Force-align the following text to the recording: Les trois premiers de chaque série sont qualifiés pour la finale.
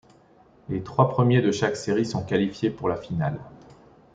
Les 0.69 0.81
trois 0.81 1.09
premiers 1.11 1.43
de 1.43 1.51
chaque 1.51 1.77
série 1.77 2.07
sont 2.07 2.25
qualifiés 2.25 2.71
pour 2.71 2.89
la 2.89 2.95
finale. 2.97 3.39